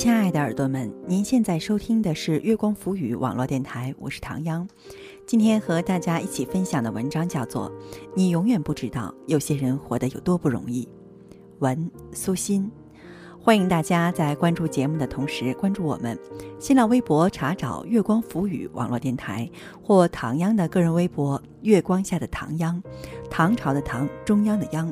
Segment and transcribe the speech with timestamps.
[0.00, 4.66] 亲爱的耳朵们，您现在收听的是月光浮语网络电台，我是唐央。
[5.26, 7.70] 今天和大家一起分享的文章叫做
[8.16, 10.86] 《你永远不知道有些人活得有多不容易》，
[11.58, 12.70] 文苏欣。
[13.38, 16.18] 欢迎大家在关注节目的同时关注我们
[16.58, 19.50] 新浪微博，查找“月光浮语网络电台”
[19.84, 22.82] 或唐央的个人微博“月光下的唐央”，
[23.28, 24.90] 唐朝的唐，中央的央。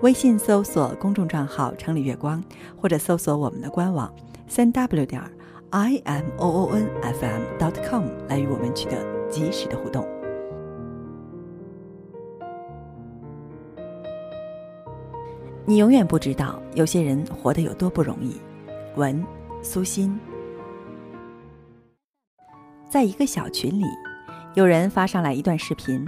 [0.00, 2.42] 微信搜索公众账号“城里月光”，
[2.80, 4.10] 或者搜索我们的官网
[4.48, 5.22] 三 w 点
[5.70, 8.96] i m o o n f m dot com 来与我们取得
[9.28, 10.06] 及时的互动。
[15.64, 18.40] 你永远不知道有些人活得有多不容易。
[18.94, 19.22] 文
[19.62, 20.18] 苏欣，
[22.88, 23.84] 在一个小群里，
[24.54, 26.06] 有人发上来一段视频，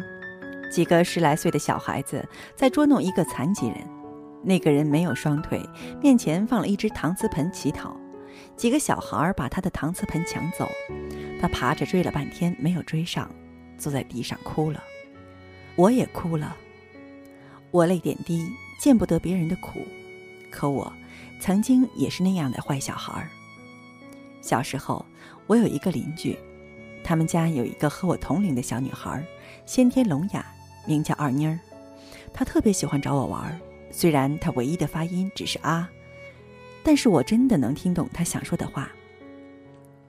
[0.70, 3.76] 几个十来岁的小孩子在捉弄一个残疾人。
[4.42, 5.60] 那个人没有双腿，
[6.00, 7.94] 面前放了一只搪瓷盆乞讨，
[8.56, 10.68] 几个小孩儿把他的搪瓷盆抢走，
[11.40, 13.30] 他爬着追了半天没有追上，
[13.76, 14.82] 坐在地上哭了。
[15.76, 16.56] 我也哭了，
[17.70, 18.48] 我泪点低。
[18.78, 19.84] 见不得别人的苦，
[20.52, 20.92] 可我
[21.40, 23.28] 曾经也是那样的坏小孩儿。
[24.40, 25.04] 小时候，
[25.48, 26.38] 我有一个邻居，
[27.02, 29.20] 他们家有一个和我同龄的小女孩，
[29.66, 30.46] 先天聋哑，
[30.86, 31.58] 名叫二妮儿。
[32.32, 33.58] 她特别喜欢找我玩儿，
[33.90, 35.90] 虽然她唯一的发音只是啊，
[36.88, 38.90] 但是我真的能听懂他想说的话。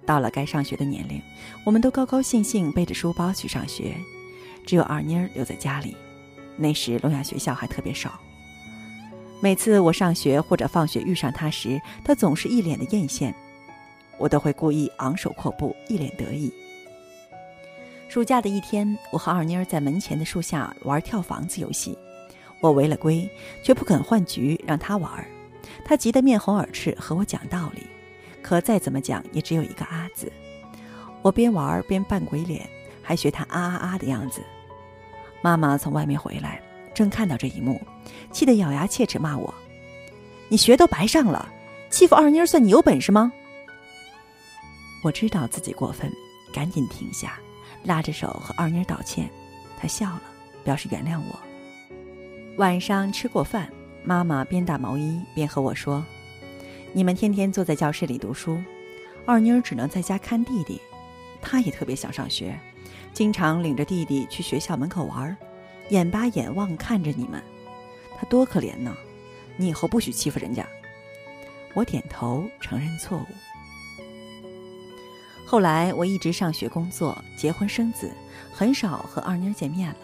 [0.06, 1.22] 到了该上学的年龄，
[1.66, 3.94] 我们都高高兴兴背着书包去上学，
[4.66, 5.94] 只有二妮儿留在家里。
[6.56, 8.18] 那时聋哑学校还特别少。
[9.42, 13.34] 每次我上学或者放学遇上他时，他总是一脸的艳羡，
[14.18, 16.50] 我都会故意昂首阔步，一脸得意。
[18.08, 21.98] 暑假的一天，我和二妮儿在门前的树下玩跳房子游戏，
[22.62, 23.30] 我违了规，
[23.62, 25.28] 却不肯换局让他玩儿，
[25.84, 27.86] 他急得面红耳赤，和我讲道理，
[28.42, 30.32] 可再怎么讲也只有一个啊字。
[31.22, 32.70] 我边玩边扮鬼脸，
[33.02, 34.42] 还学他啊啊啊的样子。
[35.42, 36.62] 妈妈从外面回来。
[36.92, 37.80] 正看到这一幕，
[38.30, 39.54] 气得咬牙切齿骂我
[40.50, 41.48] ：“你学都白上了，
[41.90, 43.32] 欺负二妮儿算你有本事吗？”
[45.02, 46.12] 我知道自己过分，
[46.52, 47.40] 赶紧停下，
[47.86, 49.30] 拉着手和二妮儿道歉。
[49.80, 50.24] 她笑了，
[50.66, 51.40] 表示原谅我。
[52.58, 53.72] 晚上吃过饭，
[54.04, 56.04] 妈妈边打毛衣边和我说
[56.94, 58.62] ：“你们天天坐在教室里读书，
[59.26, 60.82] 二妮儿只能在家看弟弟。
[61.42, 62.60] 她也特别想上学，
[63.14, 65.36] 经常领着弟弟去学校门口玩。”
[65.90, 67.42] 眼巴眼望看着你们，
[68.16, 68.96] 他多可怜呢！
[69.58, 70.64] 你以后不许欺负人家。
[71.74, 73.26] 我点头承认错误。
[75.48, 78.12] 后来我一直上学、工作、结婚、生子，
[78.54, 79.98] 很少和二妮见面了。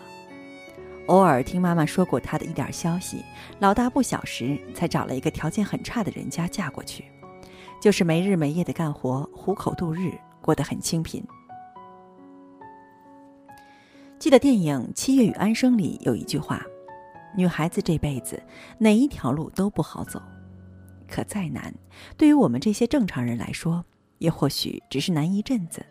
[1.07, 3.23] 偶尔听妈妈说过她的一点消息，
[3.59, 7.05] 老大不小时才找了一个条件很差的人家嫁过去，
[7.79, 10.11] 就是没日没夜的干活，糊口度日，
[10.41, 11.23] 过得很清贫。
[14.17, 16.65] 记得电影《七月与安生》里有一句话
[17.37, 18.41] ：“女孩子这辈子
[18.79, 20.19] 哪一条路都不好走，
[21.07, 21.71] 可再难，
[22.17, 23.85] 对于我们这些正常人来说，
[24.17, 25.85] 也或许只是难一阵子。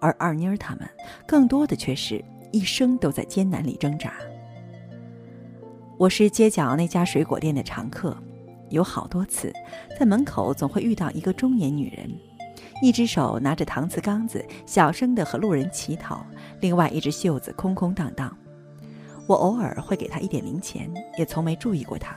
[0.00, 0.88] 而二妮儿他们，
[1.26, 4.14] 更多的却是一生都在艰难里挣扎。”
[5.98, 8.16] 我是街角那家水果店的常客，
[8.70, 9.52] 有好多次，
[9.98, 12.10] 在门口总会遇到一个中年女人。
[12.80, 16.24] 一只手拿着搪瓷缸子，小声的和路人乞讨；
[16.60, 18.36] 另外一只袖子空空荡荡。
[19.26, 20.88] 我偶尔会给他一点零钱，
[21.18, 22.16] 也从没注意过他。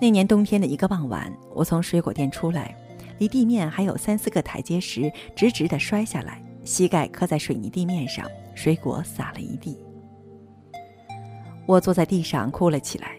[0.00, 2.74] 那年冬天的一个傍晚，我从水果店出来，
[3.18, 9.78] 离地面还有三四个台阶时，直直的摔下来，膝盖磕在水泥地面上，水果洒了一地。
[11.66, 13.16] 我坐在地上哭了起来，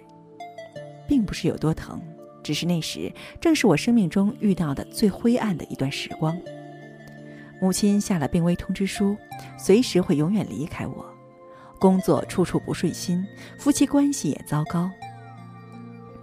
[1.07, 2.02] 并不是有多疼。
[2.44, 6.35] 只是那时正是我生命中遇到的最灰暗的一段时光。
[7.62, 9.16] 母亲下了病危通知书，
[9.58, 11.06] 随时会永远离开我。
[11.79, 13.23] 工作处处不顺心，
[13.59, 14.90] 夫妻关系也糟糕。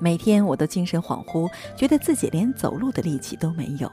[0.00, 3.90] 每天我都精神恍惚，觉得自己连走路的力气都没有。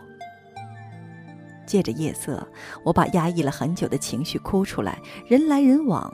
[1.66, 2.48] 借着夜色，
[2.84, 5.00] 我把压抑了很久的情绪哭出来。
[5.28, 6.14] 人来人往，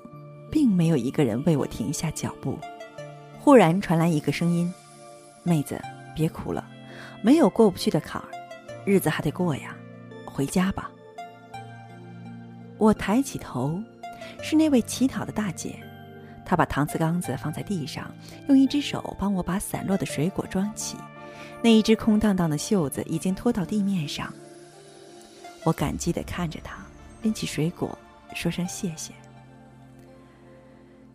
[0.49, 2.57] 并没有一个人为我停下脚步。
[3.39, 4.73] 忽然传来一个声音
[5.43, 5.81] ：“妹子。”
[6.13, 6.67] 别哭了，
[7.23, 8.27] 没有过不去的坎儿，
[8.83, 9.73] 日子还得过呀，
[10.25, 10.91] 回家吧。
[12.77, 13.81] 我抬起头，
[14.43, 15.81] 是那位乞讨的大姐，
[16.45, 18.13] 她把搪瓷缸子放在地上，
[18.49, 20.97] 用一只手帮我把散落的水果装起，
[21.63, 24.31] 那一只空荡荡的袖子已经拖到地面上。
[25.63, 26.77] 我感激地看着他，
[27.21, 27.97] 拎起水果，
[28.33, 29.13] 说声谢谢。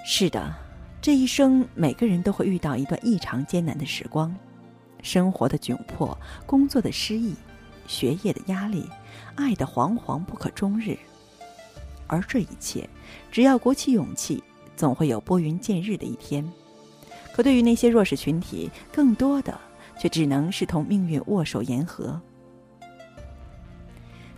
[0.05, 0.55] 是的，
[1.03, 4.35] 这一生每个人都会遇到一段异常艰难的时光。
[5.03, 6.17] 生活的窘迫，
[6.47, 7.35] 工作的失意，
[7.87, 8.89] 学业的压力，
[9.35, 10.97] 爱的惶惶不可终日。
[12.07, 12.89] 而这一切，
[13.33, 14.43] 只要鼓起勇气，
[14.77, 16.49] 总会有拨云见日的一天。
[17.33, 19.59] 可对于那些弱势群体，更多的
[19.99, 22.21] 却只能是同命运握手言和。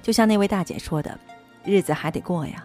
[0.09, 1.21] 就像那位大姐说的
[1.67, 2.65] ：“日子还得过呀。”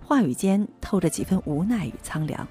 [0.00, 2.46] 话语间透着几分无奈与苍凉。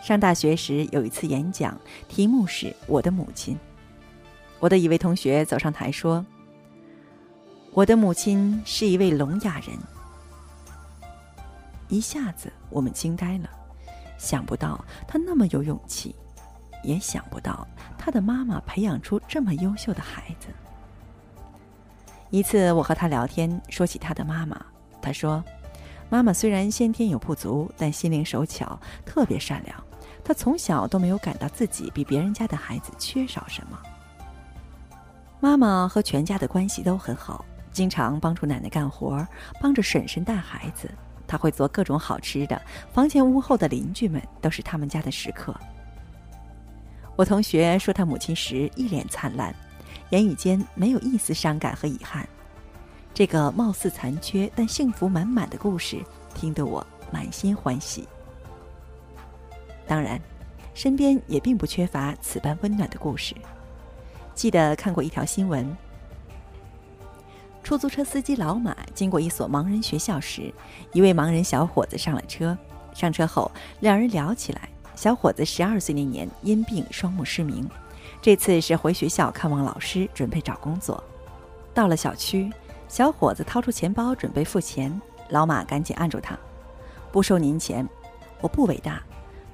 [0.00, 1.76] 上大学时有一次演讲，
[2.06, 3.58] 题目是我的母亲。
[4.60, 6.24] 我的一位同学走上台说
[7.74, 9.76] ：“我的母亲是一位聋哑人。”
[11.90, 13.50] 一下子我们惊呆了，
[14.16, 16.14] 想不到他那么有勇气，
[16.84, 17.66] 也想不到
[17.98, 20.46] 他的妈妈培养出这么优秀的孩子。
[22.30, 24.64] 一次我和他聊天，说起他的妈妈，
[25.02, 25.42] 他说
[26.08, 29.76] ：“妈妈虽然先天有不足，但心灵手巧，特别善良。
[30.22, 33.78] 她从小都没有感到自己比别人家的孩子缺少什么。
[35.40, 39.26] 妈妈和全家的关系都很好，经常帮助奶奶干活，
[39.60, 40.88] 帮着婶婶带孩子。”
[41.26, 42.60] 他会做各种好吃的，
[42.92, 45.54] 房前屋后的邻居们都是他们家的食客。
[47.14, 49.54] 我同学说他母亲时一脸灿烂，
[50.10, 52.28] 言语间没有一丝伤感和遗憾。
[53.12, 56.00] 这个貌似残缺但幸福满满的故事，
[56.34, 58.06] 听得我满心欢喜。
[59.86, 60.20] 当然，
[60.74, 63.34] 身边也并不缺乏此般温暖的故事。
[64.34, 65.76] 记得看过一条新闻。
[67.62, 70.52] 出租车司机老马经过一所盲人学校时，
[70.92, 72.56] 一位盲人小伙子上了车。
[72.94, 74.68] 上车后，两人聊起来。
[74.96, 77.68] 小伙子十二岁那年因病双目失明，
[78.22, 81.02] 这次是回学校看望老师，准备找工作。
[81.72, 82.52] 到了小区，
[82.86, 85.00] 小伙子掏出钱包准备付钱，
[85.30, 86.38] 老马赶紧按住他
[87.10, 87.88] ：“不收您钱，
[88.42, 89.02] 我不伟大，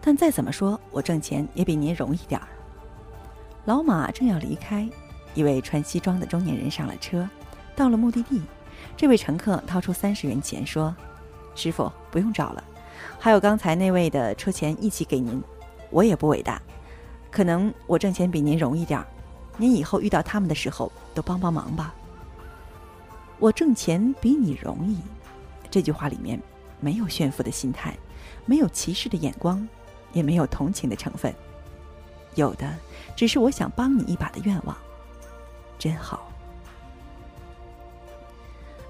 [0.00, 2.48] 但再怎么说，我挣钱也比您容易点儿。”
[3.66, 4.88] 老马正要离开，
[5.34, 7.28] 一位穿西装的中年人上了车。
[7.76, 8.42] 到了目的地，
[8.96, 10.92] 这位乘客掏出三十元钱说
[11.54, 12.64] ：“师傅不用找了，
[13.20, 15.40] 还有刚才那位的车钱一起给您。
[15.90, 16.60] 我也不伟大，
[17.36, 19.06] 可能我挣钱比您容易点儿，
[19.58, 21.94] 您以后遇到他们的时候都帮帮忙吧。
[23.38, 24.96] 我挣钱比你容易，
[25.70, 26.40] 这句话里面
[26.80, 27.94] 没有炫富的心态，
[28.46, 29.68] 没有歧视的眼光，
[30.14, 31.30] 也没有同情的成分，
[32.36, 32.74] 有的
[33.14, 34.74] 只是我想帮你一把的愿望，
[35.78, 36.32] 真好。”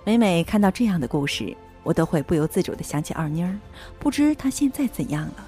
[0.07, 1.53] 每每看到这样的故事，
[1.83, 3.59] 我都会不由自主的想起二妮儿，
[3.99, 5.45] 不知她现在怎样了。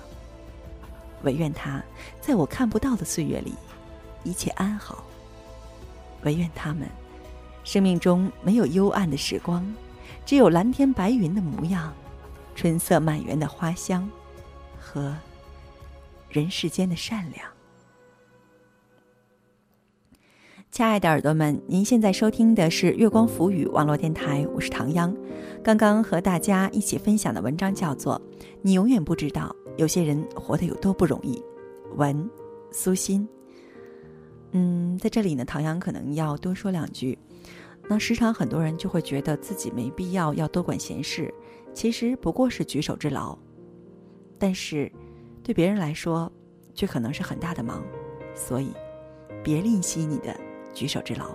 [1.23, 1.83] 唯愿他
[2.21, 3.55] 在我看不到的岁月里，
[4.25, 5.05] 一切安好。
[6.23, 6.89] 唯愿他们
[7.65, 9.65] 生命中没有幽暗的时光，
[10.27, 11.93] 只有蓝天白云的模样，
[12.55, 14.09] 春色满园的花香，
[14.79, 15.17] 和
[16.29, 17.47] 人世间的善良。
[20.71, 25.17] 亲爱的耳朵们，您现在收听的是月光浮语网络电台，我是唐央。
[25.63, 28.21] 刚刚和大家一起分享的文章叫做
[28.63, 31.37] 《你永远不知道有些人活得有多不容易》，
[31.95, 32.29] 文
[32.71, 33.27] 苏欣。
[34.51, 37.17] 嗯，在这里呢，唐阳可能要多说两句。
[37.89, 41.33] 那时常很多人就会觉得自己没必要要多管闲事，
[41.73, 43.39] 其实不过是举手之劳，
[44.37, 44.91] 但是
[45.43, 46.31] 对别人来说
[46.75, 47.83] 却可能是很大的忙，
[48.35, 48.73] 所以
[49.43, 50.37] 别吝惜你的。
[50.75, 51.35] 举手之劳。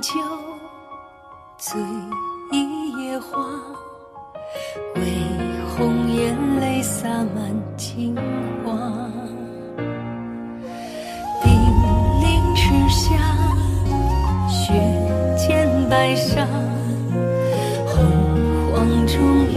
[0.00, 0.14] 酒
[1.58, 1.78] 醉
[2.52, 3.38] 一夜花，
[4.94, 5.02] 为
[5.68, 8.16] 红颜泪洒满襟
[8.64, 8.72] 花。
[11.42, 11.52] 冰
[12.22, 13.10] 凌池下，
[14.48, 14.72] 雪
[15.36, 16.46] 溅白纱，
[17.86, 17.96] 洪
[18.72, 19.47] 荒中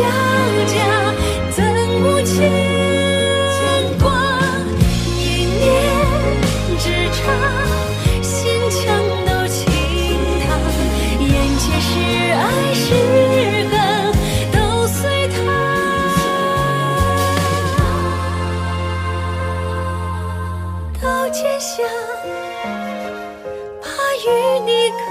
[0.00, 0.04] 人
[0.66, 0.76] 交加，
[1.50, 1.58] 怎
[2.00, 2.36] 无牵
[3.98, 4.06] 挂？
[5.16, 5.60] 一念
[6.78, 7.16] 之差，
[8.22, 8.30] 心
[8.70, 8.76] 墙
[9.26, 9.58] 都倾
[10.44, 10.46] 塌，
[11.18, 11.26] 眼
[11.58, 11.90] 前是
[12.32, 12.38] 爱
[12.74, 12.86] 是
[13.70, 13.74] 恨，
[14.52, 15.36] 都随他。
[21.02, 21.82] 到街下，
[23.82, 23.86] 怕
[24.24, 24.26] 与
[24.64, 25.10] 你隔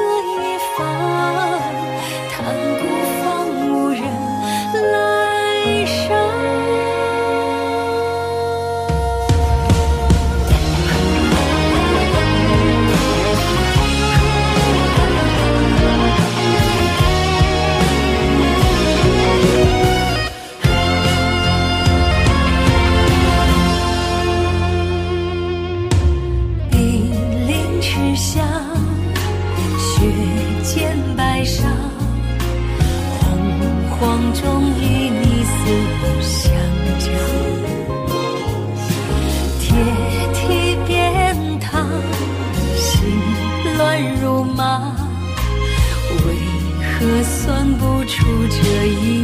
[47.00, 49.24] 可算不出这一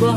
[0.00, 0.14] 卦